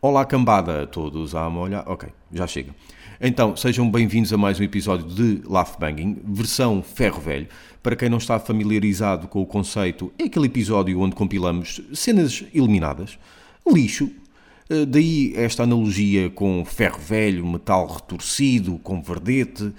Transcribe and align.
Olá, 0.00 0.24
cambada, 0.24 0.86
todos 0.86 1.34
a 1.34 1.50
molhar. 1.50 1.82
Ok, 1.88 2.08
já 2.32 2.46
chega. 2.46 2.72
Então, 3.20 3.56
sejam 3.56 3.90
bem-vindos 3.90 4.32
a 4.32 4.36
mais 4.36 4.60
um 4.60 4.62
episódio 4.62 5.04
de 5.04 5.42
Laugh 5.44 5.76
Banging, 5.76 6.18
versão 6.24 6.80
ferro 6.84 7.20
velho. 7.20 7.48
Para 7.82 7.96
quem 7.96 8.08
não 8.08 8.18
está 8.18 8.38
familiarizado 8.38 9.26
com 9.26 9.42
o 9.42 9.46
conceito, 9.46 10.12
é 10.16 10.26
aquele 10.26 10.46
episódio 10.46 11.00
onde 11.00 11.16
compilamos 11.16 11.80
cenas 11.92 12.44
eliminadas, 12.54 13.18
lixo. 13.66 14.08
Eh, 14.70 14.86
Daí 14.86 15.32
esta 15.34 15.64
analogia 15.64 16.30
com 16.30 16.64
ferro 16.64 17.00
velho, 17.00 17.44
metal 17.44 17.84
retorcido, 17.88 18.78
com 18.78 19.02
verdete, 19.02 19.72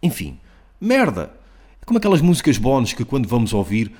enfim, 0.00 0.38
merda. 0.80 1.34
É 1.82 1.84
como 1.84 1.98
aquelas 1.98 2.20
músicas 2.20 2.58
bónus 2.58 2.92
que 2.92 3.04
quando 3.04 3.26
vamos 3.28 3.52
ouvir, 3.52 3.90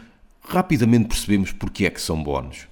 rapidamente 0.40 1.08
percebemos 1.08 1.50
porque 1.50 1.84
é 1.84 1.90
que 1.90 2.00
são 2.00 2.22
bónus. 2.22 2.68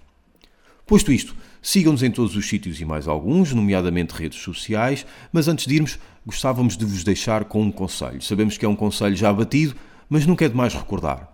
Posto 0.93 1.11
isto, 1.11 1.35
sigam-nos 1.63 2.03
em 2.03 2.11
todos 2.11 2.37
os 2.37 2.47
sítios 2.47 2.79
e 2.79 2.85
mais 2.85 3.09
alguns, 3.09 3.55
nomeadamente 3.55 4.13
redes 4.13 4.39
sociais, 4.43 5.07
mas 5.33 5.49
antes 5.49 5.67
de 5.67 5.75
irmos, 5.75 5.99
gostávamos 6.27 6.77
de 6.77 6.85
vos 6.85 7.03
deixar 7.03 7.46
com 7.46 7.63
um 7.63 7.73
conselho. 7.73 8.21
Sabemos 8.21 8.59
que 8.59 8.67
é 8.67 8.69
um 8.69 8.77
conselho 8.77 9.17
já 9.17 9.33
batido, 9.33 9.75
mas 10.07 10.27
nunca 10.27 10.45
é 10.45 10.50
demais 10.50 10.75
recordar. 10.75 11.33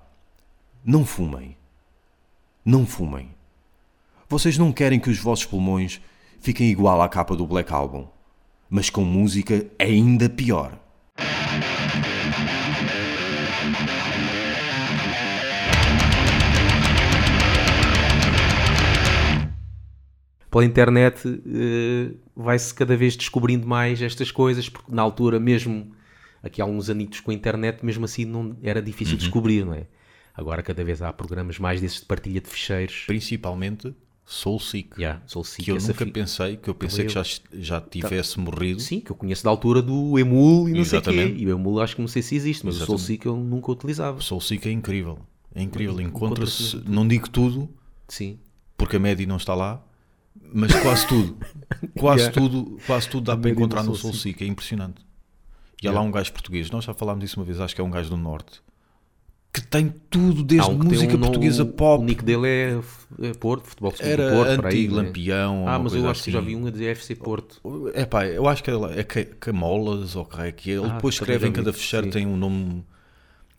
Não 0.85 1.05
fumem. 1.05 1.57
Não 2.65 2.87
fumem. 2.87 3.31
Vocês 4.29 4.57
não 4.57 4.71
querem 4.71 5.01
que 5.01 5.11
os 5.11 5.19
vossos 5.19 5.47
pulmões 5.47 6.01
fiquem 6.39 6.71
igual 6.71 7.03
à 7.03 7.09
capa 7.09 7.35
do 7.35 7.45
Black 7.45 7.73
Album, 7.73 8.07
mas 8.71 8.89
com 8.89 9.05
música 9.05 9.67
ainda 9.77 10.29
pior. 10.29 10.79
Pela 20.51 20.65
internet 20.65 21.21
eh, 21.27 22.15
vai-se 22.35 22.73
cada 22.75 22.97
vez 22.97 23.17
descobrindo 23.17 23.67
mais 23.67 24.01
estas 24.01 24.31
coisas, 24.31 24.69
porque 24.69 24.91
na 24.93 25.03
altura 25.03 25.39
mesmo, 25.39 25.93
aqui 26.43 26.61
há 26.63 26.65
uns 26.67 26.89
anitos 26.89 27.21
com 27.21 27.31
a 27.31 27.35
internet, 27.35 27.85
mesmo 27.85 28.05
assim 28.05 28.25
não 28.25 28.57
era 28.63 28.81
difícil 28.81 29.17
descobrir, 29.17 29.65
não 29.65 29.75
é? 29.75 29.87
Agora 30.35 30.63
cada 30.63 30.85
vez 30.85 31.03
há 31.03 31.13
programas 31.13 31.59
mais 31.59 31.81
desses 31.81 32.01
de 32.01 32.07
partilha 32.07 32.41
de 32.41 32.49
ficheiros. 32.49 33.05
Principalmente 33.07 33.93
Soul 34.25 34.61
Seek. 34.61 34.91
Yeah, 34.99 35.21
Soul 35.27 35.43
Seek, 35.45 35.65
que 35.65 35.71
eu 35.73 35.77
nunca 35.79 35.95
fi- 35.95 36.11
pensei, 36.13 36.57
que 36.57 36.69
eu 36.71 36.75
pensei 36.75 37.07
que 37.07 37.13
já, 37.13 37.23
já 37.55 37.81
tivesse 37.81 38.39
morrido. 38.39 38.79
Sim, 38.81 39.01
que 39.01 39.11
eu 39.11 39.17
conheço 39.17 39.43
da 39.43 39.51
altura 39.51 39.83
do 39.83 40.19
Emul 40.19 40.69
e 40.69 40.75
não 40.75 40.85
sei 40.85 40.99
o 40.99 41.03
quê. 41.03 41.11
Exatamente. 41.11 41.43
E 41.43 41.47
o 41.47 41.51
Emul 41.51 41.81
acho 41.81 41.97
que 41.97 42.01
não 42.03 42.09
sei 42.09 42.23
se 42.23 42.37
existe, 42.37 42.65
mas 42.65 42.77
o 42.77 42.79
Exatamente. 42.79 43.03
Seek 43.03 43.27
eu 43.27 43.37
nunca 43.37 43.73
utilizava. 43.73 44.21
Soul 44.21 44.41
Seek 44.41 44.69
é 44.69 44.71
incrível. 44.73 45.19
É 45.55 45.63
incrível. 45.63 46.01
Encontra-se 46.01 46.63
Encontra-se, 46.77 46.91
não 46.91 47.09
digo 47.09 47.29
tudo, 47.29 47.69
Sim. 48.07 48.39
porque 48.77 48.95
a 48.97 49.01
média 49.01 49.27
não 49.27 49.39
está 49.39 49.55
lá, 49.57 49.83
mas 50.53 50.75
quase 50.81 51.07
tudo. 51.07 51.37
Quase 51.99 52.25
Yeah. 52.25 52.41
tudo, 52.41 52.79
quase 52.87 53.09
tudo 53.09 53.25
dá 53.27 53.37
para 53.37 53.51
encontrar 53.51 53.83
no 53.83 53.95
Soul 53.95 54.15
Seek, 54.15 54.43
é 54.43 54.47
impressionante. 54.47 55.07
E 55.83 55.87
há 55.87 55.93
lá 55.93 56.01
um 56.01 56.11
gajo 56.11 56.33
português, 56.33 56.71
nós 56.71 56.85
já 56.85 56.95
falámos 56.95 57.23
disso 57.23 57.39
uma 57.39 57.45
vez, 57.47 57.61
acho 57.61 57.75
que 57.75 57.81
é 57.81 57.85
um 57.85 57.91
gajo 57.91 58.11
do 58.11 58.17
Norte, 58.17 58.61
que 59.53 59.61
tem 59.67 59.95
tudo, 60.11 60.43
desde 60.43 60.69
um 60.71 60.75
música 60.79 61.15
um- 61.17 61.21
portuguesa 61.21 61.63
o- 61.63 61.67
pop, 61.67 62.03
O 62.03 62.07
nick 62.07 62.25
dele 62.25 62.47
é, 62.49 62.81
é 63.29 63.33
Porto, 63.35 63.65
futebol 63.67 63.93
de 63.93 64.03
era 64.03 64.31
Porto, 64.31 64.57
por 64.57 64.67
aí, 64.67 64.73
antigo 64.75 64.97
né? 64.97 65.03
Lampião. 65.03 65.69
Ah, 65.69 65.79
mas 65.79 65.95
eu 65.95 66.09
acho 66.09 66.25
que 66.25 66.31
já 66.31 66.39
assim. 66.39 66.49
vi 66.49 66.57
um 66.57 66.67
a 66.67 66.71
dizer 66.71 66.87
FC 66.97 67.15
Porto. 67.15 67.61
É 67.95 68.05
pá, 68.05 68.27
eu 68.27 68.47
acho 68.49 68.63
que 68.65 68.71
é, 68.71 68.75
é 68.97 69.05
Ca- 69.05 69.25
Camolas 69.41 70.17
ou 70.17 70.25
que 70.25 70.41
é 70.41 70.53
que 70.53 70.71
é. 70.71 70.75
Ele 70.75 70.87
Ah, 70.87 70.95
depois 70.95 71.15
escreve 71.15 71.47
em 71.47 71.51
vi, 71.51 71.57
cada 71.57 71.73
fecheiro, 71.73 72.07
sim. 72.07 72.11
tem 72.13 72.27
um 72.27 72.37
nome. 72.37 72.85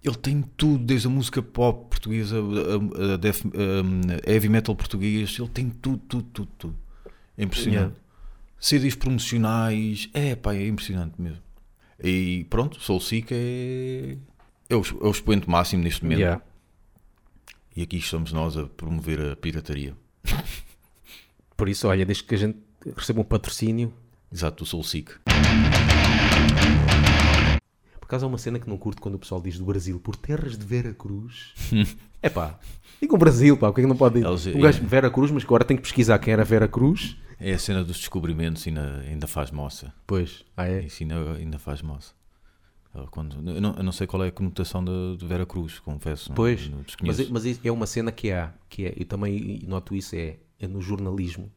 Ele 0.04 0.16
tem 0.16 0.42
tudo, 0.56 0.84
desde 0.86 1.08
a 1.08 1.10
música 1.10 1.42
pop 1.42 1.90
portuguesa, 1.90 2.38
a, 2.38 3.14
a 3.14 3.18
death- 3.18 3.46
a 3.46 4.32
heavy 4.32 4.48
metal 4.48 4.74
português, 4.76 5.36
ele 5.38 5.50
tem 5.50 5.70
tudo, 5.70 5.98
tudo, 6.08 6.24
tudo, 6.32 6.52
tudo. 6.58 6.78
É 7.38 7.44
impressionante. 7.44 7.80
Yeah. 7.80 7.96
CDs 8.60 8.96
promocionais, 8.96 10.10
é 10.14 10.36
pá, 10.36 10.54
é 10.54 10.68
impressionante 10.68 11.22
mesmo. 11.22 11.42
E 12.02 12.46
pronto, 12.50 12.80
Soul 12.80 13.02
Seek 13.02 13.34
é, 13.34 14.18
é, 14.70 14.76
o, 14.76 14.82
é 14.82 15.06
o 15.06 15.12
expoente 15.12 15.50
máximo 15.50 15.84
neste 15.84 16.04
momento. 16.04 16.20
Yeah. 16.20 16.42
E 17.76 17.82
aqui 17.84 17.98
estamos 17.98 18.32
nós 18.32 18.56
a 18.58 18.68
promover 18.68 19.20
a 19.32 19.36
pirataria. 19.36 19.96
Por 21.58 21.68
isso, 21.68 21.88
olha, 21.90 22.06
desde 22.06 22.24
que 22.24 22.36
a 22.36 22.38
gente 22.38 22.58
receba 22.96 23.20
um 23.20 23.26
patrocínio. 23.26 23.94
Exato, 24.32 24.64
do 24.64 24.68
Soul 24.68 24.84
Seek. 24.84 25.12
Acaso 28.10 28.26
há 28.26 28.28
uma 28.28 28.40
cena 28.40 28.58
que 28.58 28.68
não 28.68 28.76
curto 28.76 29.00
quando 29.04 29.14
o 29.14 29.20
pessoal 29.20 29.40
diz 29.40 29.60
do 29.60 29.66
Brasil, 29.66 30.00
por 30.00 30.16
terras 30.16 30.58
de 30.58 30.66
Vera 30.66 30.96
Cruz. 30.96 31.54
é 32.24 32.28
pá, 32.28 32.60
diga 33.00 33.14
o 33.14 33.18
Brasil, 33.20 33.56
pá, 33.56 33.68
o 33.70 33.74
que 33.74 33.82
é 33.82 33.84
que 33.84 33.88
não 33.88 33.96
pode 33.96 34.20
dizer? 34.24 34.56
Um 34.56 34.62
gajo 34.62 34.80
de 34.80 34.88
Vera 34.88 35.12
Cruz, 35.12 35.30
mas 35.30 35.44
agora 35.44 35.64
tem 35.64 35.78
que 35.78 35.84
pesquisar 35.84 36.18
quem 36.18 36.34
era 36.34 36.44
Vera 36.44 36.68
Cruz. 36.68 37.16
É 37.40 37.54
a 37.54 37.60
cena 37.60 37.84
dos 37.84 38.00
descobrimentos 38.00 38.66
e 38.66 38.70
ainda, 38.70 39.02
ainda 39.08 39.28
faz 39.28 39.52
moça. 39.52 39.94
Pois, 40.08 40.44
ah 40.58 40.68
é? 40.68 40.86
Isso 40.86 41.04
ainda, 41.04 41.34
ainda 41.34 41.60
faz 41.60 41.84
moça. 41.84 42.16
Quando, 43.12 43.48
eu, 43.48 43.62
não, 43.62 43.76
eu 43.76 43.84
não 43.84 43.92
sei 43.92 44.08
qual 44.08 44.24
é 44.24 44.30
a 44.30 44.32
conotação 44.32 44.84
de, 44.84 45.18
de 45.18 45.28
Vera 45.28 45.46
Cruz, 45.46 45.78
confesso. 45.78 46.30
não- 46.30 46.36
Pois, 46.36 46.68
não 46.68 46.78
mas, 46.78 46.86
desconheço. 46.88 47.22
é- 47.22 47.28
mas 47.30 47.66
é 47.66 47.72
uma 47.72 47.86
cena 47.86 48.12
que 48.12 48.32
há, 48.32 48.52
que 48.68 48.86
é, 48.88 48.94
eu 48.98 49.06
também 49.06 49.62
noto 49.68 49.94
isso, 49.96 50.16
é, 50.16 50.38
é 50.60 50.68
no 50.68 50.82
jornalismo. 50.82 51.52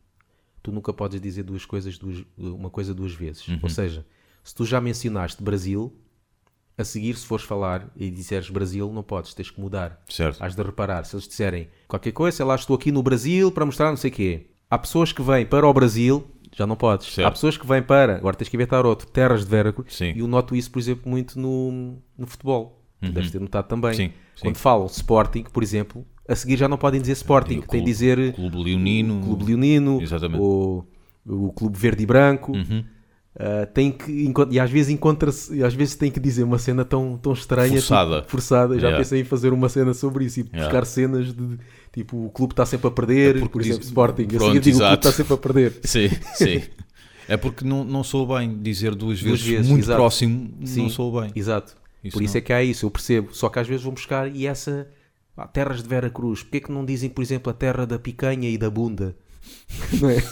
Tu 0.63 0.71
nunca 0.71 0.93
podes 0.93 1.19
dizer 1.19 1.45
duas 1.45 1.65
coisas, 1.65 1.97
duas, 1.97 2.23
uma 2.37 2.69
coisa 2.69 2.93
duas 2.93 3.15
vezes. 3.15 3.49
Uhum. 3.49 3.59
Ou 3.63 3.71
seja, 3.71 4.05
se 4.45 4.55
tu 4.55 4.67
já 4.67 4.83
mencionaste 4.83 5.43
Brasil, 5.43 5.97
a 6.77 6.85
seguir, 6.85 7.15
se 7.17 7.27
fores 7.27 7.45
falar 7.45 7.89
e 7.97 8.11
disseres 8.11 8.49
Brasil, 8.51 8.91
não 8.93 9.03
podes, 9.03 9.35
tens 9.35 9.51
que 9.51 9.61
mudar. 9.61 10.01
Certo. 10.09 10.43
Has 10.43 10.55
de 10.55 10.63
reparar, 10.63 11.05
se 11.05 11.15
eles 11.15 11.29
disserem 11.29 11.69
qualquer 11.87 12.13
coisa, 12.13 12.37
sei 12.37 12.47
lá, 12.47 12.55
estou 12.55 12.75
aqui 12.77 12.91
no 12.91 13.03
Brasil 13.03 13.51
para 13.53 13.67
mostrar 13.67 13.91
não 13.91 13.97
sei 13.97 14.11
o 14.11 14.15
quê. 14.15 14.47
Há 14.71 14.79
pessoas 14.79 15.13
que 15.13 15.21
vêm 15.23 15.45
para 15.45 15.67
o 15.67 15.73
Brasil, 15.73 16.25
já 16.51 16.67
não 16.67 16.77
podes. 16.77 17.13
Certo. 17.13 17.27
Há 17.27 17.31
pessoas 17.31 17.57
que 17.59 17.67
vêm 17.67 17.83
para, 17.83 18.17
agora 18.17 18.35
tens 18.37 18.49
que 18.49 18.57
inventar 18.57 18.87
outro, 18.87 19.07
terras 19.07 19.45
de 19.45 19.51
Veracruz. 19.51 19.95
Sim. 19.95 20.13
E 20.17 20.21
eu 20.21 20.27
noto 20.27 20.57
isso, 20.57 20.71
por 20.71 20.79
exemplo, 20.79 21.11
muito 21.11 21.39
no, 21.39 21.99
no 22.17 22.27
futebol. 22.27 22.79
Tu 23.01 23.11
deves 23.11 23.31
ter 23.33 23.41
notado 23.41 23.67
também. 23.67 23.91
Uhum. 23.91 23.97
Sim, 23.97 24.09
sim. 24.37 24.43
Quando 24.43 24.57
falam 24.57 24.87
Sporting, 24.87 25.43
por 25.53 25.63
exemplo, 25.63 26.07
a 26.29 26.37
seguir 26.37 26.57
já 26.57 26.69
não 26.69 26.79
podem 26.79 27.01
dizer 27.01 27.13
Sporting, 27.15 27.55
o 27.57 27.61
tem 27.63 27.67
clube- 27.67 27.85
de 27.85 27.91
dizer 27.91 28.33
Clube 28.35 28.57
Leonino. 28.63 29.21
Clube 29.23 29.45
Leonino, 29.45 30.01
Exatamente. 30.01 30.41
ou 30.41 30.87
o 31.27 31.53
Clube 31.53 31.77
Verde 31.77 32.05
e 32.05 32.07
Branco. 32.07 32.53
Uhum. 32.53 32.85
Uh, 33.35 33.67
tem 33.73 33.91
que 33.91 34.31
e 34.51 34.61
às 34.61 34.71
vezes 34.71 34.91
encontra-se 34.91 35.55
e 35.57 35.65
às 35.65 35.73
vezes 35.73 35.95
tem 35.95 36.11
que 36.11 36.21
dizer 36.21 36.43
uma 36.45 36.59
cena 36.59 36.85
tão, 36.85 37.17
tão 37.17 37.33
estranha 37.33 37.73
Forçada. 37.73 38.17
tipo, 38.19 38.31
forçada. 38.31 38.75
já 38.75 38.81
Yeah. 38.89 38.99
pensei 38.99 39.21
em 39.23 39.25
fazer 39.25 39.55
uma 39.55 39.71
cena 39.71 39.95
sobre 39.95 40.27
isso 40.27 40.41
e 40.41 40.43
Yeah. 40.43 40.65
buscar 40.65 40.85
cenas 40.85 41.33
de 41.33 41.59
tipo 41.95 42.27
o 42.27 42.31
clube 42.31 42.53
está 42.53 42.67
sempre 42.67 42.89
a 42.89 42.91
perder 42.91 43.37
É 43.37 43.39
porque 43.41 43.53
por 43.55 43.63
exemplo 43.63 43.79
diz- 43.79 43.89
Sporting 43.89 44.27
Pronto, 44.27 44.45
assim 44.45 44.55
eu 44.57 44.61
digo 44.61 44.77
o 44.77 44.81
clube 44.81 44.95
está 44.97 45.13
sempre 45.13 45.33
a 45.33 45.37
perder 45.39 45.73
Sim, 45.83 46.11
sim. 46.35 46.63
É 47.27 47.39
porque 47.39 47.65
não, 47.65 47.83
não 47.85 48.05
sou 48.05 48.27
bem 48.27 48.55
dizer 48.61 48.95
duas 48.95 49.19
Duas 49.23 49.41
vezes, 49.41 49.47
vezes, 49.47 49.67
muito 49.71 49.85
exato. 49.85 49.97
próximo, 49.97 50.53
Sim, 50.67 50.83
não 50.83 50.91
sou 50.91 51.19
bem. 51.23 51.31
exato 51.35 51.75
Isso 52.05 52.13
por 52.19 52.23
isso 52.23 52.35
não. 52.35 52.39
é 52.39 52.41
que 52.43 52.53
há 52.53 52.63
isso 52.63 52.85
eu 52.85 52.91
percebo 52.91 53.29
só 53.35 53.49
que 53.49 53.59
às 53.59 53.67
vezes 53.67 53.83
vão 53.83 53.95
buscar 53.95 54.31
e 54.31 54.47
essa 54.47 54.87
pá, 55.35 55.47
terras 55.47 55.83
de 55.83 55.89
Vera 55.89 56.11
Cruz 56.11 56.43
porque 56.43 56.59
é 56.59 56.61
que 56.61 56.71
não 56.71 56.85
dizem 56.85 57.09
por 57.09 57.23
exemplo 57.23 57.49
a 57.51 57.55
terra 57.55 57.87
da 57.87 57.99
picanha 57.99 58.51
e 58.51 58.59
da 58.59 58.69
bunda 58.69 59.17
não 60.03 60.11
é 60.11 60.17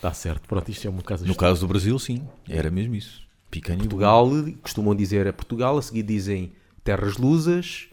está 0.00 0.12
certo 0.14 0.48
pronto 0.48 0.68
isto 0.70 0.86
é 0.86 0.90
uma 0.90 1.02
casa 1.02 1.26
No 1.26 1.34
caso 1.34 1.60
do 1.60 1.68
Brasil, 1.68 1.98
sim, 1.98 2.22
era 2.48 2.70
mesmo 2.70 2.94
isso. 2.94 3.22
Picanha 3.50 3.76
e 3.76 3.80
Portugal, 3.80 4.30
costumam 4.62 4.94
dizer 4.94 5.26
é 5.26 5.32
Portugal, 5.32 5.76
a 5.76 5.82
seguir 5.82 6.02
dizem 6.04 6.52
terras 6.84 7.16
lusas, 7.18 7.88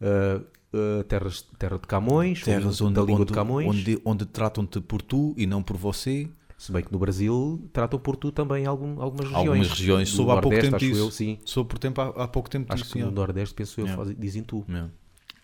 ah, 0.00 0.40
ah, 0.72 1.04
terras, 1.04 1.42
terra 1.58 1.78
de 1.78 1.86
Camões, 1.86 2.42
terras 2.42 2.80
onde, 2.80 2.94
da 2.94 3.02
língua 3.02 3.20
onde, 3.20 3.26
de 3.26 3.32
Camões. 3.32 3.68
onde, 3.68 4.00
onde 4.04 4.26
tratam-te 4.26 4.80
por 4.80 5.00
tu 5.02 5.34
e 5.36 5.46
não 5.46 5.62
por 5.62 5.76
você. 5.76 6.28
Se 6.56 6.72
bem 6.72 6.82
que 6.82 6.90
no 6.90 6.98
Brasil 6.98 7.68
tratam 7.72 7.98
por 7.98 8.16
tu 8.16 8.32
também 8.32 8.64
algum, 8.64 9.00
algumas 9.02 9.26
regiões. 9.26 9.48
Algumas 9.48 9.68
regiões, 9.70 10.08
soube 10.08 10.30
há 10.32 10.40
pouco 10.40 10.58
tempo 10.58 10.76
acho 10.76 10.86
disso. 10.86 11.00
eu, 11.00 11.10
sim. 11.10 11.38
Soube 11.44 11.68
por 11.68 11.78
tempo, 11.78 12.00
há, 12.00 12.06
há 12.24 12.28
pouco 12.28 12.48
tempo 12.48 12.72
Acho 12.72 12.82
disso. 12.84 12.94
que 12.94 13.02
no. 13.02 13.10
Nordeste, 13.10 13.54
penso 13.54 13.78
eu, 13.80 13.84
Yeah. 13.86 14.02
fazem- 14.02 14.16
dizem 14.18 14.42
tu. 14.42 14.64
Yeah. 14.68 14.90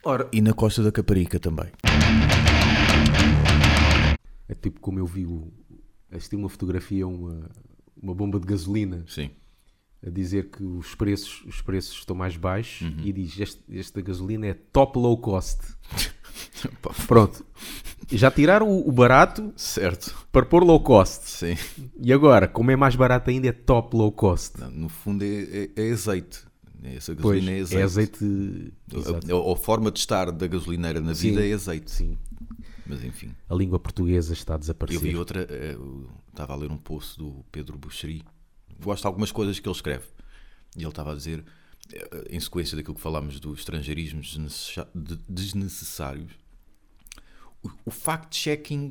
Ora, 0.02 0.28
E 0.32 0.40
na 0.40 0.54
Costa 0.54 0.82
da 0.82 0.90
Caparica 0.90 1.38
também. 1.38 1.66
é 4.48 4.54
tipo 4.54 4.80
como 4.80 4.98
eu 4.98 5.06
vi, 5.06 5.26
o, 5.26 5.52
assisti 6.12 6.36
uma 6.36 6.48
fotografia, 6.48 7.06
uma, 7.06 7.50
uma 8.00 8.14
bomba 8.14 8.38
de 8.40 8.46
gasolina, 8.46 9.04
Sim. 9.08 9.30
a 10.06 10.10
dizer 10.10 10.50
que 10.50 10.62
os 10.62 10.94
preços, 10.94 11.42
os 11.46 11.60
preços 11.60 11.98
estão 11.98 12.16
mais 12.16 12.36
baixos 12.36 12.82
Uhum. 12.88 13.04
e 13.04 13.12
diz, 13.12 13.38
este, 13.38 13.62
esta 13.78 14.00
gasolina 14.00 14.46
é 14.46 14.54
top 14.54 14.98
low 14.98 15.16
cost. 15.18 15.60
Pronto. 17.06 17.44
Já 18.10 18.30
tiraram 18.30 18.70
o, 18.70 18.90
barato 18.90 19.52
Certo. 19.56 20.16
para 20.32 20.44
pôr 20.44 20.64
low 20.64 20.80
cost. 20.80 21.28
Sim. 21.28 21.56
E 22.02 22.12
agora, 22.12 22.48
como 22.48 22.70
é 22.70 22.76
mais 22.76 22.96
barato 22.96 23.30
ainda, 23.30 23.48
é 23.48 23.52
top 23.52 23.96
low 23.96 24.10
cost. 24.10 24.58
Não, 24.58 24.70
no 24.70 24.88
fundo 24.88 25.22
é, 25.22 25.26
é- 25.26 25.70
é 25.76 25.92
azeite. 25.92 26.40
Essa 26.82 27.14
Pois, 27.14 27.38
gasolina 27.44 27.50
é 27.52 27.60
azeite. 27.60 27.76
é 27.80 27.82
azeite. 27.84 28.72
A, 28.94 29.50
a- 29.50 29.52
a 29.52 29.56
forma 29.56 29.90
de 29.92 29.98
estar 29.98 30.32
da 30.32 30.46
gasolineira 30.46 31.00
na 31.00 31.14
Sim. 31.14 31.30
vida 31.30 31.46
é 31.46 31.52
azeite. 31.52 31.90
Sim. 31.90 32.18
Mas 32.90 33.04
enfim. 33.04 33.34
A 33.48 33.54
língua 33.54 33.78
portuguesa 33.78 34.32
está 34.32 34.54
a 34.54 34.56
Eu 34.56 34.60
desaparecer. 34.60 35.00
vi 35.00 35.16
outra, 35.16 35.46
eh, 35.48 35.72
eu 35.74 36.10
estava 36.28 36.52
a 36.52 36.56
ler 36.56 36.70
um 36.70 36.76
post 36.76 37.16
do 37.18 37.44
Pedro 37.52 37.78
Buxeri. 37.78 38.22
Gosto 38.82 39.02
de 39.02 39.06
algumas 39.06 39.30
coisas 39.32 39.58
que 39.58 39.68
ele 39.68 39.74
escreve. 39.76 40.04
E 40.76 40.80
ele 40.80 40.88
estava 40.88 41.12
a 41.12 41.14
dizer, 41.14 41.44
eh, 41.92 42.26
em 42.30 42.40
sequência 42.40 42.76
daquilo 42.76 42.94
que 42.94 43.00
falámos 43.00 43.38
dos 43.40 43.58
estrangeirismos 43.60 44.36
desnecessários, 45.28 46.32
o, 47.62 47.70
o 47.86 47.90
fact-checking 47.90 48.90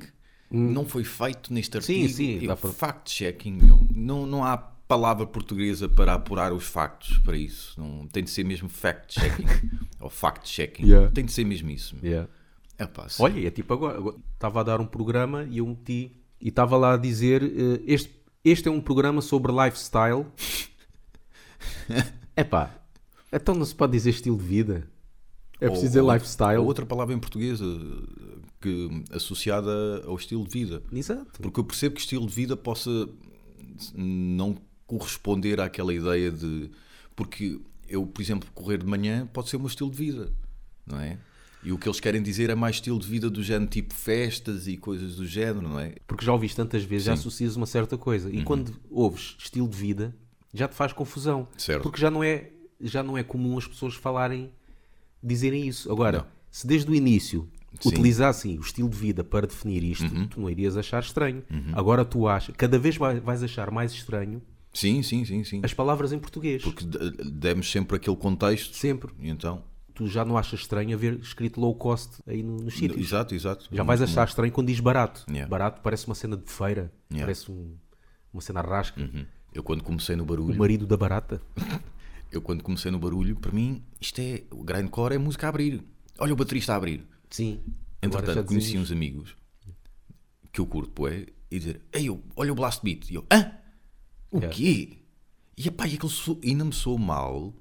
não 0.52 0.86
foi 0.86 1.04
feito 1.04 1.54
neste 1.54 1.78
Hum. 1.78 1.82
Sim, 1.82 2.02
artigo. 2.04 2.18
sim, 2.18 2.40
Eu, 2.42 2.48
dá 2.48 2.56
para- 2.58 2.72
Fact-checking, 2.72 3.58
não, 3.94 4.26
não 4.26 4.44
há 4.44 4.58
palavra 4.58 5.26
portuguesa 5.28 5.88
para 5.88 6.16
apurar 6.16 6.52
os 6.52 6.64
factos 6.64 7.18
para 7.20 7.38
isso. 7.38 7.80
Não, 7.80 8.08
tem 8.08 8.24
de 8.24 8.30
ser 8.32 8.44
mesmo 8.44 8.68
fact-checking 8.68 9.46
ou 10.02 10.10
fact-checking. 10.10 10.86
Yeah. 10.88 11.12
Tem 11.12 11.24
de 11.26 11.32
ser 11.32 11.44
mesmo 11.46 11.70
isso. 11.70 11.96
Yeah. 12.04 12.28
Sim. 13.10 13.24
Olha, 13.24 13.48
é 13.48 13.52
tipo 13.52 13.74
agora. 13.74 13.98
agora 13.98 14.18
Estava 14.34 14.62
a 14.62 14.64
dar 14.64 14.80
um 14.80 14.86
programa 14.86 15.44
e 15.50 15.58
eu 15.58 15.68
meti. 15.68 16.16
E 16.40 16.50
estava 16.50 16.78
lá 16.78 16.94
a 16.94 16.98
dizer: 16.98 17.44
eh, 17.44 17.82
este, 17.86 18.12
este 18.44 18.68
é 18.68 18.72
um 18.72 18.82
programa 18.82 19.22
sobre 19.22 19.52
lifestyle. 19.52 20.26
Epá, 22.36 22.74
então 23.32 23.54
não 23.54 23.66
se 23.66 23.76
pode 23.76 23.92
dizer 23.92 24.12
estilo 24.12 24.38
de 24.38 24.44
vida. 24.44 24.88
É 25.60 25.68
preciso 25.68 25.88
dizer 25.88 26.04
lifestyle. 26.04 26.58
ou 26.58 26.66
outra 26.66 26.86
palavra 26.86 27.14
em 27.14 27.20
português 27.20 27.60
eh, 27.60 27.66
que, 28.62 29.04
associada 29.12 30.04
ao 30.06 30.16
estilo 30.16 30.46
de 30.46 30.50
vida. 30.50 30.82
Exato. 30.92 31.42
Porque 31.42 31.60
eu 31.60 31.64
percebo 31.66 31.96
que 31.96 32.02
estilo 32.02 32.26
de 32.26 32.34
vida 32.34 32.56
possa 32.56 32.90
não 33.94 34.56
corresponder 34.88 35.60
àquela 35.60 35.94
ideia 35.94 36.32
de. 36.32 36.72
Porque 37.16 37.60
eu, 37.90 38.06
por 38.06 38.22
exemplo, 38.22 38.50
correr 38.54 38.78
de 38.78 38.86
manhã 38.86 39.28
pode 39.28 39.50
ser 39.50 39.58
o 39.58 39.60
meu 39.60 39.68
estilo 39.68 39.92
de 39.92 39.98
vida, 39.98 40.32
não 40.86 41.00
é? 41.00 41.18
E 41.64 41.72
o 41.74 41.78
que 41.78 41.88
eles 41.90 42.00
querem 42.00 42.22
dizer 42.22 42.50
é 42.50 42.56
mais 42.56 42.78
estilo 42.78 42.98
de 42.98 43.06
vida 43.08 43.30
do 43.30 43.44
género 43.44 43.70
tipo 43.70 43.94
festas 43.94 44.68
e 44.68 44.78
coisas 44.78 45.16
do 45.18 45.26
género, 45.26 45.68
não 45.68 45.80
é? 45.80 45.96
Porque 46.08 46.24
já 46.26 46.32
ouviste 46.32 46.56
tantas 46.56 46.84
vezes, 46.84 47.06
já 47.08 47.16
Sim. 47.16 47.20
associas 47.20 47.56
uma 47.58 47.66
certa 47.66 47.98
coisa. 47.98 48.30
E 48.30 48.44
quando 48.44 48.74
ouves 48.90 49.36
estilo 49.38 49.68
de 49.68 49.76
vida, 49.78 50.16
já 50.54 50.68
te 50.70 50.76
faz 50.76 50.94
confusão. 50.94 51.48
Certo. 51.58 51.84
Porque 51.84 52.00
já 52.00 52.10
não 52.10 52.24
é, 52.24 52.50
já 52.80 53.04
não 53.04 53.18
é 53.18 53.24
comum 53.24 53.58
as 53.58 53.68
pessoas 53.68 53.94
falarem, 53.96 54.50
dizerem 55.22 55.68
isso. 55.68 55.92
Agora, 55.92 56.20
Não. 56.20 56.26
se 56.50 56.66
desde 56.66 56.90
o 56.90 56.96
início 56.96 57.46
Sim. 57.82 57.90
utilizassem 57.90 58.58
o 58.58 58.62
estilo 58.62 58.88
de 58.90 58.98
vida 58.98 59.22
para 59.24 59.46
definir 59.46 59.84
isto, 59.84 60.28
tu 60.28 60.40
não 60.40 60.50
irias 60.50 60.78
achar 60.78 61.02
estranho. 61.04 61.44
Agora 61.74 62.06
tu 62.06 62.26
achas, 62.28 62.56
cada 62.56 62.80
vez 62.80 62.96
vai- 62.96 63.20
vais 63.20 63.44
achar 63.44 63.70
mais 63.70 63.92
estranho 63.92 64.42
Sim, 64.74 65.04
sim, 65.04 65.26
sim, 65.26 65.44
sim. 65.44 65.60
as 65.64 65.74
palavras 65.74 66.14
em 66.14 66.20
português. 66.20 66.62
Porque 66.64 66.86
demos 67.30 67.70
sempre 67.70 67.98
aquele 67.98 68.16
contexto. 68.16 68.76
Sempre. 68.78 69.12
E 69.20 69.30
então. 69.30 69.62
Tu 70.00 70.08
já 70.08 70.24
não 70.24 70.38
achas 70.38 70.62
estranho 70.62 70.96
haver 70.96 71.20
escrito 71.20 71.60
low 71.60 71.76
cost 71.76 72.22
aí 72.26 72.42
no- 72.42 72.56
nos 72.56 72.74
sítios. 72.76 73.06
Exato, 73.06 73.36
exato. 73.36 73.68
Já 73.70 73.84
vais 73.84 74.02
achar 74.02 74.26
estranho 74.26 74.50
quando 74.54 74.68
diz 74.68 74.80
barato. 74.80 75.26
Yeah. 75.30 75.46
Barato 75.50 75.82
parece 75.82 76.06
uma 76.08 76.16
cena 76.16 76.38
de 76.38 76.50
feira, 76.50 76.90
Yeah. 77.12 77.26
parece 77.26 77.52
um- 77.52 77.76
uma 78.32 78.42
cena 78.42 78.62
rasca. 78.62 79.06
comum. 79.06 79.26
Eu 79.54 79.62
quando 79.62 79.84
comecei 79.84 80.16
no 80.16 80.24
O 80.24 80.26
barulho, 80.26 80.58
marido 80.58 80.88
da 80.88 80.96
barata. 80.96 81.42
eu 82.32 82.42
quando 82.42 82.64
comecei 82.64 82.90
no 82.90 82.98
barulho, 82.98 83.36
para 83.36 83.52
mim, 83.52 83.84
isto 84.00 84.22
é. 84.22 84.44
O 84.52 84.64
grindcore 84.64 85.16
é 85.16 85.18
música 85.18 85.48
a 85.48 85.50
abrir. 85.50 85.84
Olha 86.18 86.32
o 86.32 86.36
baterista 86.38 86.72
a 86.72 86.76
abrir. 86.78 87.06
Sim. 87.30 87.60
Entretanto, 88.02 88.46
conheci 88.48 88.78
uns 88.78 88.94
amigos 88.94 89.36
que 90.54 90.62
eu 90.62 90.66
curto, 90.66 90.92
poé, 90.92 91.26
e 91.52 91.60
dizer: 91.60 91.82
Ei, 91.92 92.08
eu, 92.08 92.24
olha 92.38 92.54
o 92.54 92.56
blast 92.56 92.82
beat. 92.86 93.10
E 93.12 93.16
eu: 93.16 93.26
Hã? 93.30 93.52
O 94.32 94.38
Yeah. 94.38 94.56
quê? 94.56 94.98
E 95.58 95.68
epá, 95.68 95.86
e 95.90 95.96
aquele 95.96 96.10
so, 96.14 96.40
ainda 96.42 96.64
me 96.64 96.72
soou 96.72 96.98
mal, 96.98 97.54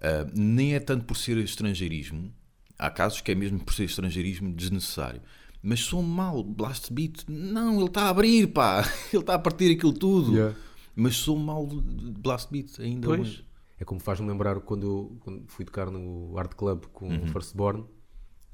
ah, 0.00 0.26
nem 0.34 0.74
é 0.74 0.80
tanto 0.80 1.04
por 1.04 1.16
ser 1.16 1.36
estrangeirismo, 1.38 2.32
há 2.78 2.90
casos 2.90 3.20
que 3.20 3.30
é 3.32 3.34
mesmo 3.34 3.58
por 3.60 3.74
ser 3.74 3.84
estrangeirismo 3.84 4.52
desnecessário, 4.52 5.20
mas 5.62 5.80
soou 5.80 6.02
mal, 6.02 6.42
blast 6.42 6.92
beat. 6.92 7.24
Não, 7.28 7.76
ele 7.76 7.86
está 7.86 8.04
a 8.04 8.08
abrir, 8.08 8.46
pá, 8.48 8.82
ele 9.12 9.20
está 9.22 9.34
a 9.34 9.38
partir 9.38 9.70
aquilo 9.72 9.92
tudo. 9.92 10.32
Yeah. 10.34 10.56
Mas 10.96 11.16
sou 11.16 11.38
mal 11.38 11.66
de 11.66 12.10
blast 12.12 12.50
beat 12.50 12.78
ainda 12.80 13.06
Pois. 13.08 13.20
hoje. 13.20 13.44
É 13.78 13.84
como 13.84 14.00
faz-me 14.00 14.26
lembrar 14.28 14.60
quando 14.60 14.86
eu 14.86 15.16
quando 15.20 15.44
fui 15.48 15.64
tocar 15.64 15.90
no 15.90 16.36
Art 16.38 16.52
Club 16.54 16.84
com 16.92 17.08
Uhum. 17.08 17.24
o 17.24 17.26
Firstborn, 17.28 17.84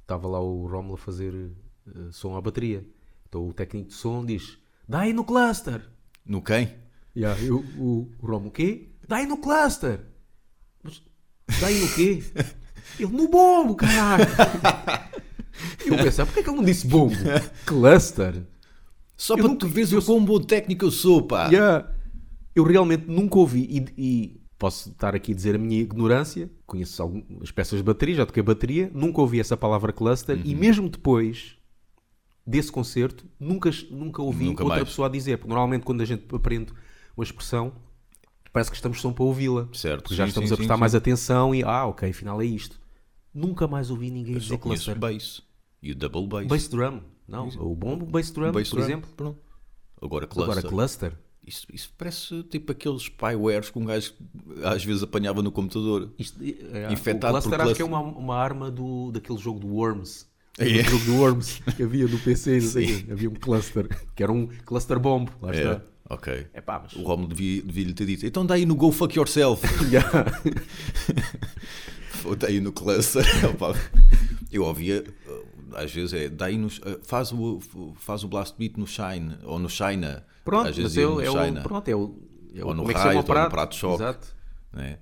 estava 0.01 0.29
lá 0.29 0.41
o 0.41 0.67
Romulo 0.69 0.95
a 0.95 0.99
fazer 0.99 1.51
eh, 1.89 1.91
som 2.13 2.37
à 2.37 2.41
bateria. 2.41 2.87
Então 3.29 3.49
o 3.49 3.53
técnico 3.53 3.89
de 3.89 3.95
som 3.95 4.25
diz: 4.25 4.57
Dá 4.89 5.01
aí 5.01 5.13
no 5.13 5.25
cluster. 5.25 5.89
No 6.25 6.41
quem? 6.43 6.75
Yeah, 7.17 7.41
eu, 7.43 7.59
o, 7.77 8.09
o 8.21 8.27
Romulo, 8.27 8.49
o 8.49 8.53
quê? 8.53 8.89
Dá 9.09 9.17
aí 9.17 9.27
no 9.27 9.39
cluster. 9.39 10.07
Mas, 10.83 11.03
dá 11.61 11.67
aí 11.69 11.79
no 11.81 11.89
quê? 11.95 12.23
Ele, 12.99 13.13
no 13.13 13.29
bombo, 13.29 13.75
caralho. 13.75 14.25
eu 15.87 15.97
pensei, 15.97 16.25
porquê 16.25 16.43
que 16.43 16.49
ele 16.51 16.57
não 16.57 16.65
disse 16.65 16.87
bombo? 16.87 17.15
Cluster. 17.65 18.43
Só 19.17 19.35
Eu 19.35 19.39
para 19.39 19.49
nunca- 19.49 19.61
tu 19.61 19.69
veres 19.69 19.93
o 19.93 20.03
quão 20.03 20.25
bom 20.25 20.41
técnico 20.41 20.85
eu 20.85 20.91
sou, 20.91 21.23
pá. 21.23 21.49
Yeah. 21.49 21.91
Eu 22.55 22.65
realmente 22.65 23.07
nunca 23.07 23.39
ouvi 23.39 23.61
e, 23.71 23.87
e 24.03 24.41
posso 24.59 24.91
estar 24.91 25.15
aqui 25.15 25.33
a 25.33 25.35
dizer 25.35 25.55
a 25.55 25.59
minha 25.59 25.81
ignorância. 25.81 26.51
Conheço 26.67 27.03
algumas 27.03 27.51
peças 27.51 27.79
de 27.79 27.83
bateria, 27.83 28.15
já 28.17 28.27
toquei 28.27 28.43
bateria, 28.43 28.91
nunca 28.95 29.21
ouvi 29.21 29.39
essa 29.41 29.57
palavra 29.57 29.93
cluster 29.93 30.41
e 30.45 30.53
Uhum. 30.55 30.61
mesmo 30.61 30.89
depois 30.89 31.57
desse 32.47 32.71
concerto 32.73 33.27
nunca, 33.41 33.71
nunca 33.91 34.23
ouvi 34.23 34.45
Nunca 34.47 34.63
outra 34.65 34.79
mais. 34.79 34.89
pessoa 34.89 35.09
a 35.09 35.11
dizer. 35.11 35.37
Porque 35.39 35.49
normalmente 35.49 35.83
quando 35.85 36.01
a 36.01 36.05
gente 36.05 36.25
aprende 36.35 36.73
uma 37.17 37.25
expressão 37.25 37.73
parece 38.57 38.71
que 38.71 38.77
estamos 38.77 38.99
só 39.03 39.11
para 39.13 39.23
ouvi-la. 39.25 39.69
Certo, 39.75 40.05
Porque 40.05 40.15
já 40.15 40.25
sim, 40.25 40.29
estamos 40.29 40.49
sim, 40.49 40.55
a 40.55 40.57
prestar 40.57 40.75
sim, 40.77 40.81
mais 40.81 40.95
atenção 40.95 41.55
e 41.55 41.63
ah, 41.63 41.85
ok, 41.87 42.09
afinal 42.09 42.41
é 42.41 42.47
isto. 42.47 42.81
Nunca 43.35 43.69
mais 43.69 43.91
ouvi 43.91 44.11
ninguém 44.11 44.33
Eu 44.33 44.41
dizer 44.41 44.57
cluster. 44.57 44.99
bass 44.99 45.43
e 45.83 45.93
o 45.93 45.95
double 45.95 46.27
bass. 46.27 46.47
Bass 46.47 46.69
drum. 46.69 47.01
Não, 47.29 47.49
o 47.49 47.75
bombo 47.75 48.07
bass 48.07 48.31
drum, 48.31 48.51
Bass 48.53 48.71
por 48.71 48.77
drum, 48.77 48.85
exemplo. 48.85 49.11
Pronto. 49.15 49.39
Agora 50.01 50.27
cluster. 50.27 50.53
Agora 50.59 50.67
cluster. 50.69 51.13
Isso, 51.47 51.67
isso 51.73 51.93
parece 51.99 52.43
tipo 52.45 52.73
aqueles 52.73 53.03
spywares 53.03 53.69
que 53.71 53.79
um 53.79 53.85
gajo 53.85 54.15
às 54.65 54.83
vezes 54.83 55.03
apanhava 55.03 55.43
no 55.43 55.53
computador. 55.53 56.11
Isto, 56.19 56.43
é, 56.43 56.91
Infectado 56.93 57.37
o 57.37 57.43
por 57.43 57.49
cluster 57.51 57.61
acho 57.61 57.75
que 57.77 57.83
é 57.83 57.87
cluster. 57.87 57.87
uma, 57.87 58.19
uma 58.19 58.37
arma 58.37 58.71
do, 58.71 59.13
daquele 59.13 59.39
jogo 59.39 59.61
do 59.61 59.69
Worms. 59.69 60.27
É. 60.59 60.83
Jogo 60.83 61.05
do 61.05 61.17
Worms 61.17 61.61
que 61.77 61.83
havia 61.83 62.09
no 62.09 62.19
PC, 62.19 62.59
não 62.61 62.67
sei 62.69 63.03
quê. 63.03 63.13
havia 63.13 63.29
um 63.29 63.35
cluster, 63.35 63.87
que 64.15 64.23
era 64.23 64.33
um 64.33 64.47
cluster 64.65 64.99
bomb. 64.99 65.29
Lá 65.43 65.55
É, 65.55 65.59
está. 65.59 65.83
Ok. 66.09 66.47
É 66.53 66.61
pá, 66.61 66.81
mas. 66.83 66.93
O 66.95 67.03
Romulo 67.03 67.29
devia, 67.29 67.63
devia 67.63 67.85
lhe 67.85 67.95
ter 67.95 68.07
dito, 68.07 68.27
então 68.27 68.45
dá 68.45 68.55
aí 68.55 68.67
no 68.67 68.75
Go 68.75 68.93
Fuck 68.93 69.17
Yourself. 69.17 69.67
Yeah. 69.91 70.11
Ou 72.25 72.35
dá 72.35 72.49
aí 72.49 72.61
no 72.61 72.73
cluster. 72.73 73.25
Eu 74.51 74.65
ouvia, 74.65 75.05
uh, 75.29 75.77
às 75.77 75.93
vezes 75.93 76.13
é, 76.13 76.29
dá 76.29 76.47
aí 76.47 76.57
no, 76.57 76.69
uh, 76.69 77.01
faz, 77.03 77.33
o, 77.33 77.61
faz 77.97 78.25
o 78.25 78.29
blast 78.29 78.57
beat 78.59 78.77
no 78.77 78.87
Shine, 78.87 79.37
ou 79.45 79.59
no 79.59 79.69
China. 79.69 80.25
Pronto, 80.45 80.69
às 80.69 80.77
vezes 80.77 80.97
mas 80.97 80.99
eu, 81.03 81.17
no 81.17 81.21
é 81.21 81.31
o, 81.31 81.63
pronto, 81.63 81.89
é 81.89 81.95
o. 81.95 82.15
É 82.55 82.65
o 82.65 82.69
Ou 82.69 82.75
no 82.75 82.91
é 82.91 83.09
ou 83.09 83.15
no 83.15 83.25
prato? 83.25 83.77
choque. 83.77 84.03
Exato. 84.03 84.29
né? 84.73 84.99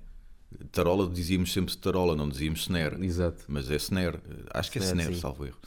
Tarola 0.71 1.09
dizíamos 1.09 1.51
sempre 1.51 1.75
tarola, 1.75 2.15
não 2.15 2.29
dizíamos 2.29 2.61
snare. 2.61 3.03
Exato. 3.05 3.43
Mas 3.47 3.69
é 3.69 3.75
snare, 3.75 4.19
acho 4.53 4.71
que 4.71 4.79
é 4.79 4.81
Snare, 4.81 4.99
snare, 5.01 5.15
sim. 5.15 5.21
salvo 5.21 5.45
erro. 5.45 5.57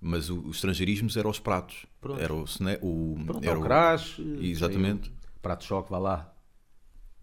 Mas 0.00 0.30
o- 0.30 0.40
os 0.40 0.56
estrangeirismos 0.56 1.16
eram 1.16 1.28
os 1.30 1.38
pratos. 1.38 1.84
Pronto. 2.00 2.20
Era 2.20 2.32
o 2.32 2.44
snare, 2.44 2.78
o, 2.82 3.16
Pronto, 3.26 3.44
era 3.44 3.54
é 3.54 3.58
o 3.58 3.62
crash. 3.62 4.18
Exatamente. 4.40 5.10
o 5.10 5.40
Prato 5.42 5.64
choque, 5.64 5.90
vá 5.90 5.98
lá. 5.98 6.34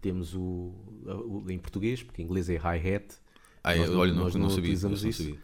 Temos 0.00 0.34
o, 0.34 0.72
o- 1.04 1.44
em 1.48 1.58
português, 1.58 2.02
porque 2.02 2.22
em 2.22 2.24
inglês 2.26 2.48
é 2.48 2.56
hi-hat. 2.56 3.16
Ah, 3.64 3.74
Nós 3.74 3.90
olha, 3.90 4.12
não, 4.12 4.22
nós 4.24 4.34
não 4.36 4.48
sabia. 4.48 4.62
utilizamos 4.64 5.02
não 5.02 5.10
isso. 5.10 5.22
sabia. 5.24 5.38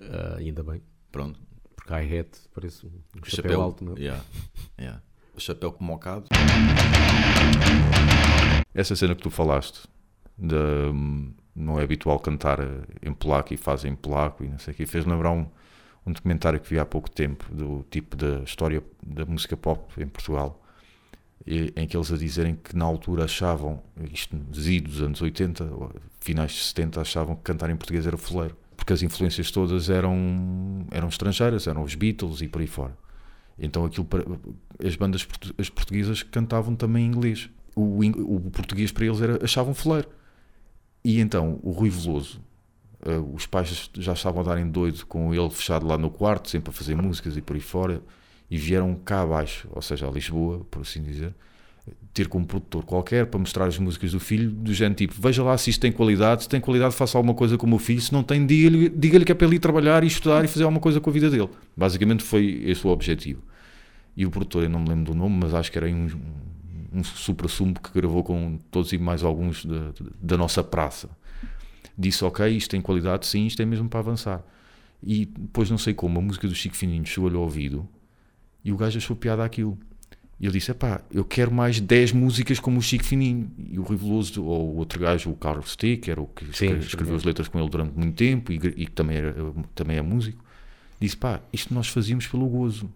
Ah, 0.00 0.36
ainda 0.38 0.62
bem. 0.62 0.80
Pronto. 1.10 1.40
Porque 1.74 1.92
hi-hat 1.92 2.38
parece 2.54 2.86
um 2.86 2.90
chapéu, 3.24 3.30
Chapéu, 3.42 3.62
alto, 3.62 3.84
não 3.84 3.94
é? 3.96 4.00
yeah, 4.00 4.24
yeah. 4.78 5.02
O 5.34 5.40
chapéu 5.40 5.72
com 5.72 5.82
mocado. 5.84 6.26
Essa 8.72 8.94
cena 8.96 9.14
que 9.14 9.22
tu 9.22 9.30
falaste, 9.30 9.86
de, 10.38 10.54
não 11.54 11.78
é 11.78 11.84
habitual 11.84 12.18
cantar 12.18 12.58
em 13.02 13.12
polaco 13.12 13.54
e 13.54 13.56
fazem 13.56 13.92
em 13.92 13.96
polaco 13.96 14.44
e 14.44 14.48
não 14.48 14.58
sei 14.58 14.72
o 14.74 14.76
que, 14.76 14.86
fez 14.86 15.04
lembrar 15.04 15.30
um, 15.30 15.46
um 16.06 16.12
documentário 16.12 16.60
que 16.60 16.68
vi 16.68 16.78
há 16.78 16.84
pouco 16.84 17.10
tempo 17.10 17.46
do 17.54 17.84
tipo 17.90 18.16
da 18.16 18.40
história 18.40 18.82
da 19.04 19.24
música 19.24 19.56
pop 19.56 19.92
em 20.02 20.06
Portugal, 20.08 20.60
e- 21.46 21.72
em 21.76 21.86
que 21.86 21.96
eles 21.96 22.10
a 22.12 22.16
dizerem 22.16 22.56
que 22.56 22.76
na 22.76 22.84
altura 22.84 23.24
achavam, 23.24 23.82
isto 24.12 24.34
nos 24.36 24.66
idos 24.68 24.94
dos 24.94 25.02
anos 25.02 25.22
80, 25.22 25.64
ou 25.64 25.92
finais 26.20 26.52
de 26.52 26.58
70, 26.62 27.00
achavam 27.00 27.36
que 27.36 27.42
cantar 27.42 27.70
em 27.70 27.76
português 27.76 28.06
era 28.06 28.16
foleiro, 28.16 28.56
porque 28.76 28.92
as 28.92 29.02
influências 29.02 29.50
todas 29.50 29.88
eram, 29.90 30.86
eram 30.90 31.08
estrangeiras, 31.08 31.66
eram 31.66 31.82
os 31.82 31.94
Beatles 31.94 32.40
e 32.40 32.48
por 32.48 32.60
aí 32.60 32.66
fora. 32.66 32.96
Então 33.58 33.84
aquilo 33.84 34.04
para- 34.04 34.24
as 34.84 34.96
bandas 34.96 35.26
as 35.58 35.68
portuguesas 35.70 36.22
cantavam 36.22 36.74
também 36.74 37.04
em 37.04 37.08
inglês. 37.08 37.48
O, 37.76 38.00
o 38.04 38.40
português 38.50 38.90
para 38.90 39.04
eles 39.06 39.20
era, 39.20 39.44
achavam 39.44 39.74
foleiro. 39.74 40.08
E 41.04 41.20
então 41.20 41.60
o 41.62 41.70
Rui 41.70 41.90
Veloso, 41.90 42.40
eh, 43.04 43.18
os 43.34 43.46
pais 43.46 43.90
já 43.94 44.14
estavam 44.14 44.40
a 44.40 44.44
darem 44.44 44.66
doido 44.68 45.04
com 45.06 45.34
ele 45.34 45.50
fechado 45.50 45.86
lá 45.86 45.98
no 45.98 46.10
quarto, 46.10 46.48
sempre 46.48 46.70
a 46.70 46.72
fazer 46.72 46.96
músicas 46.96 47.36
e 47.36 47.42
por 47.42 47.54
aí 47.54 47.60
fora, 47.60 48.00
e 48.50 48.56
vieram 48.56 48.94
cá 48.94 49.22
abaixo, 49.22 49.68
ou 49.70 49.82
seja, 49.82 50.08
a 50.08 50.10
Lisboa, 50.10 50.64
por 50.70 50.82
assim 50.82 51.02
dizer, 51.02 51.34
ter 52.14 52.28
com 52.28 52.38
um 52.38 52.44
produtor 52.44 52.84
qualquer 52.84 53.26
para 53.26 53.38
mostrar 53.38 53.66
as 53.66 53.78
músicas 53.78 54.12
do 54.12 54.20
filho, 54.20 54.50
do 54.50 54.72
género 54.72 54.94
tipo, 54.94 55.14
veja 55.18 55.42
lá 55.42 55.58
se 55.58 55.70
isto 55.70 55.80
tem 55.80 55.92
qualidade, 55.92 56.44
se 56.44 56.48
tem 56.48 56.60
qualidade 56.60 56.94
faça 56.94 57.18
alguma 57.18 57.34
coisa 57.34 57.58
com 57.58 57.66
o 57.66 57.68
meu 57.68 57.78
filho, 57.78 58.00
se 58.00 58.12
não 58.12 58.22
tem, 58.22 58.46
diga-lhe 58.46 58.88
diga 58.88 59.24
que 59.24 59.32
é 59.32 59.34
para 59.34 59.46
ele 59.46 59.56
ir 59.56 59.58
trabalhar 59.58 60.04
e 60.04 60.06
estudar 60.06 60.44
e 60.44 60.48
fazer 60.48 60.64
alguma 60.64 60.80
coisa 60.80 61.00
com 61.00 61.10
a 61.10 61.12
vida 61.12 61.28
dele. 61.28 61.50
Basicamente 61.76 62.22
foi 62.22 62.62
esse 62.64 62.86
o 62.86 62.90
objetivo. 62.90 63.42
E 64.16 64.24
o 64.24 64.30
produtor, 64.30 64.62
eu 64.62 64.70
não 64.70 64.80
me 64.80 64.88
lembro 64.88 65.12
do 65.12 65.14
nome, 65.14 65.36
mas 65.42 65.52
acho 65.52 65.72
que 65.72 65.76
era 65.76 65.88
um, 65.88 66.08
um 66.94 67.02
supra-sumo 67.02 67.74
que 67.74 67.92
gravou 67.92 68.22
com 68.22 68.58
todos 68.70 68.92
e 68.92 68.98
mais 68.98 69.24
alguns 69.24 69.64
da, 69.64 69.92
da 70.20 70.36
nossa 70.36 70.62
praça. 70.62 71.10
Disse, 71.98 72.24
ok, 72.24 72.46
isto 72.48 72.70
tem 72.70 72.80
qualidade, 72.80 73.26
sim, 73.26 73.46
isto 73.46 73.60
é 73.60 73.64
mesmo 73.64 73.88
para 73.88 74.00
avançar. 74.00 74.42
E 75.02 75.26
depois 75.26 75.70
não 75.70 75.76
sei 75.76 75.92
como, 75.92 76.18
a 76.18 76.22
música 76.22 76.48
do 76.48 76.54
Chico 76.54 76.76
Fininho 76.76 77.04
chegou-lhe 77.04 77.36
ao 77.36 77.42
ouvido 77.42 77.86
E 78.64 78.72
o 78.72 78.76
gajo 78.76 78.96
achou 78.96 79.14
piada 79.14 79.44
aquilo. 79.44 79.78
E 80.40 80.46
ele 80.46 80.52
disse: 80.54 80.70
Epá, 80.70 81.02
eu 81.12 81.24
quero 81.24 81.52
mais 81.52 81.78
10 81.78 82.12
músicas 82.12 82.58
como 82.58 82.78
o 82.78 82.82
Chico 82.82 83.04
Fininho. 83.04 83.50
E 83.58 83.78
o 83.78 83.82
Rui 83.82 83.96
Veloso, 83.96 84.42
ou 84.42 84.74
o 84.74 84.76
outro 84.76 84.98
gajo, 84.98 85.30
o 85.30 85.36
Carlos 85.36 85.72
Stick, 85.72 86.04
que 86.04 86.10
era 86.10 86.20
o 86.20 86.26
que 86.26 86.44
Sim, 86.56 86.78
escreveu, 86.78 87.16
as 87.16 87.24
letras 87.24 87.48
com 87.48 87.58
ele 87.60 87.68
durante 87.68 87.96
muito 87.96 88.16
tempo 88.16 88.50
e, 88.50 88.56
e 88.56 88.86
que 88.86 88.92
também, 88.92 89.18
era, 89.18 89.34
também 89.74 89.96
é 89.96 90.02
músico, 90.02 90.42
disse: 90.98 91.16
Pá, 91.16 91.40
isto 91.52 91.72
nós 91.74 91.88
fazíamos 91.88 92.26
pelo 92.26 92.46
gozo. 92.48 92.90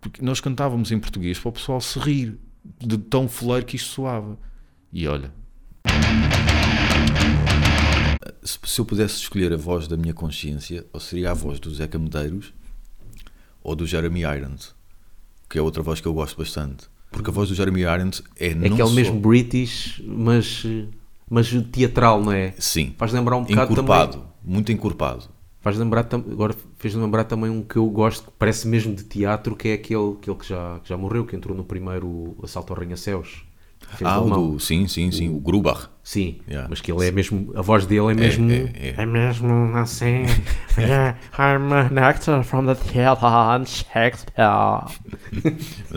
Porque 0.00 0.22
nós 0.22 0.40
cantávamos 0.40 0.92
em 0.92 0.98
português 0.98 1.38
para 1.38 1.48
o 1.48 1.52
pessoal 1.52 1.80
se 1.80 1.98
rir 1.98 2.38
de 2.78 2.96
tão 2.98 3.28
foleiro 3.28 3.66
que 3.66 3.76
isto 3.76 3.88
soava. 3.90 4.38
E 4.92 5.06
olha, 5.08 5.32
Se, 8.42 8.58
se 8.62 8.80
eu 8.80 8.84
pudesse 8.84 9.16
escolher 9.16 9.52
a 9.52 9.56
voz 9.56 9.88
da 9.88 9.96
minha 9.96 10.12
consciência, 10.12 10.84
ou 10.92 11.00
seria 11.00 11.30
a 11.30 11.34
voz 11.34 11.58
do 11.58 11.74
Zeca 11.74 11.98
Medeiros 11.98 12.52
ou 13.62 13.74
do 13.74 13.86
Jeremy 13.86 14.20
Irons, 14.20 14.74
que 15.48 15.58
é 15.58 15.62
outra 15.62 15.82
voz 15.82 16.00
que 16.00 16.06
eu 16.06 16.12
gosto 16.12 16.36
bastante. 16.36 16.86
Porque 17.10 17.30
a 17.30 17.32
voz 17.32 17.48
do 17.48 17.54
Jeremy 17.54 17.82
Irons 17.82 18.22
é, 18.38 18.48
É 18.48 18.54
não 18.54 18.66
aquele 18.74 18.88
só- 18.88 18.94
mesmo 18.94 19.18
British, 19.20 20.02
mas, 20.04 20.62
mas 21.30 21.48
teatral, 21.72 22.22
não 22.22 22.32
é? 22.32 22.52
Sim, 22.58 22.94
Faz 22.98 23.12
lembrar 23.12 23.36
um 23.36 23.44
bocado 23.44 23.72
encorpado, 23.72 24.12
também. 24.18 24.28
muito 24.44 24.72
encorpado. 24.72 25.28
Faz 25.64 25.78
lembrar, 25.78 26.06
agora 26.12 26.54
fez 26.78 26.94
lembrar 26.94 27.24
também 27.24 27.48
um 27.50 27.62
que 27.62 27.76
eu 27.76 27.86
gosto, 27.86 28.26
que 28.26 28.32
parece 28.38 28.68
mesmo 28.68 28.94
de 28.94 29.02
teatro, 29.02 29.56
que 29.56 29.68
é 29.68 29.72
aquele, 29.72 30.12
aquele 30.20 30.36
que, 30.36 30.46
já, 30.46 30.78
que 30.82 30.88
já 30.90 30.96
morreu, 30.96 31.24
que 31.24 31.34
entrou 31.34 31.56
no 31.56 31.64
primeiro 31.64 32.36
Assalto 32.42 32.72
ao 32.74 32.78
Arranha-Céus. 32.78 33.42
Fez 33.96 34.10
Ah, 34.10 34.20
o 34.20 34.30
do, 34.30 34.60
sim, 34.60 34.86
sim, 34.88 35.10
sim, 35.10 35.28
o 35.28 35.38
Grubach. 35.40 35.88
Sim, 36.02 36.38
Yeah. 36.48 36.68
mas 36.68 36.80
que 36.82 36.90
ele 36.92 37.06
é 37.06 37.10
mesmo, 37.10 37.50
a 37.54 37.62
voz 37.62 37.86
dele 37.86 38.12
é 38.12 38.14
mesmo. 38.14 38.50
é, 38.50 38.56
é. 38.74 38.94
é 38.98 39.06
mesmo 39.06 39.52
assim. 39.76 40.24
yeah, 40.78 41.16
I'm 41.38 41.72
an 41.72 41.98
actor 41.98 42.42
from 42.44 42.66
the 42.66 42.74
theater 42.74 43.24
and 43.26 43.64
Shakespeare. 43.64 44.84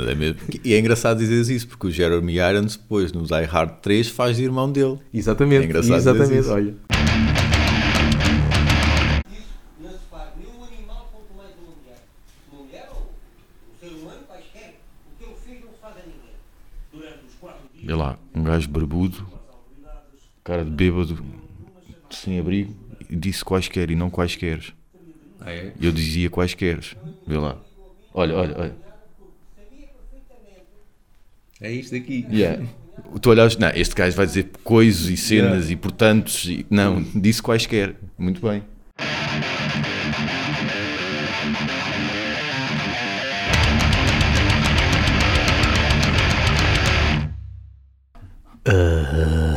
É 0.09 0.15
mesmo. 0.15 0.38
E 0.63 0.74
é 0.74 0.79
engraçado 0.79 1.17
dizer 1.17 1.53
isso, 1.53 1.67
porque 1.67 1.88
o 1.88 1.91
Jeremy 1.91 2.36
Irons, 2.36 2.77
depois 2.77 3.12
no 3.12 3.24
Die 3.24 3.43
Hard 3.45 3.79
3, 3.81 4.07
faz 4.09 4.38
de 4.38 4.43
irmão 4.43 4.71
dele. 4.71 4.97
Exatamente, 5.13 5.63
É 5.63 5.65
engraçado 5.65 5.97
dizer 5.97 6.09
exatamente. 6.09 6.39
isso. 6.39 6.53
Olha, 6.53 6.75
Vê 17.88 17.96
lá, 17.96 18.20
um 18.36 18.44
gajo 18.44 18.67
barbudo, 18.67 19.25
cara 20.44 20.65
de 20.65 20.72
bêbado, 20.72 21.24
sem 22.10 22.38
abrigo, 22.38 22.75
e 23.10 23.15
disse 23.15 23.46
quaisquer 23.46 23.89
e 23.89 23.96
não 23.96 24.10
quaisquer. 24.10 24.62
Ah, 25.39 25.53
é? 25.53 25.72
Eu 25.79 25.94
dizia 25.94 26.29
quaisquer. 26.29 26.82
Vê 27.25 27.38
lá. 27.38 27.58
Olha, 28.13 28.36
olha, 28.36 28.56
olha. 28.60 28.75
É 31.62 31.72
isto 31.72 31.96
aqui. 31.96 32.27
Yeah. 32.29 32.67
Tu 33.22 33.29
olhas, 33.29 33.56
não, 33.56 33.70
este 33.70 33.96
gajo 33.96 34.17
vai 34.17 34.25
dizer 34.25 34.51
coisas 34.65 35.08
e 35.08 35.15
cenas 35.15 35.72
e 35.72 35.77
portantos. 35.77 36.44
E, 36.44 36.65
não, 36.70 37.01
disse 37.15 37.41
quaisquer. 37.41 37.96
Muito 38.17 38.41
bem. 38.41 38.63
Uh... 49.14 49.54